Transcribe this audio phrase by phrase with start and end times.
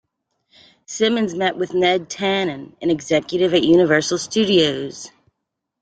[0.87, 5.11] Simmons met with Ned Tanen, an executive at Universal Studios.